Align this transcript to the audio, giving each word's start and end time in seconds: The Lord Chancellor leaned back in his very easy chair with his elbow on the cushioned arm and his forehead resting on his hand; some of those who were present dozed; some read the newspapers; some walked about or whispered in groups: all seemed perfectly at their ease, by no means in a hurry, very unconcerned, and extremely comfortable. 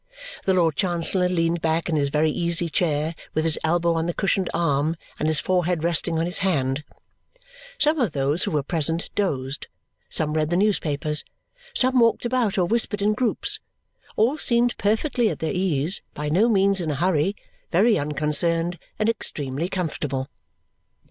The 0.45 0.55
Lord 0.55 0.75
Chancellor 0.75 1.29
leaned 1.29 1.61
back 1.61 1.87
in 1.87 1.95
his 1.95 2.09
very 2.09 2.31
easy 2.31 2.69
chair 2.69 3.13
with 3.35 3.43
his 3.43 3.59
elbow 3.63 3.93
on 3.93 4.07
the 4.07 4.15
cushioned 4.15 4.49
arm 4.51 4.95
and 5.19 5.27
his 5.27 5.39
forehead 5.39 5.83
resting 5.83 6.17
on 6.17 6.25
his 6.25 6.39
hand; 6.39 6.83
some 7.77 7.99
of 7.99 8.11
those 8.13 8.41
who 8.41 8.49
were 8.49 8.63
present 8.63 9.11
dozed; 9.13 9.67
some 10.09 10.33
read 10.33 10.49
the 10.49 10.57
newspapers; 10.57 11.23
some 11.75 11.99
walked 11.99 12.25
about 12.25 12.57
or 12.57 12.65
whispered 12.65 13.03
in 13.03 13.13
groups: 13.13 13.59
all 14.15 14.39
seemed 14.39 14.75
perfectly 14.79 15.29
at 15.29 15.37
their 15.37 15.53
ease, 15.53 16.01
by 16.15 16.29
no 16.29 16.49
means 16.49 16.81
in 16.81 16.89
a 16.89 16.95
hurry, 16.95 17.35
very 17.71 17.99
unconcerned, 17.99 18.79
and 18.97 19.07
extremely 19.07 19.69
comfortable. 19.69 20.29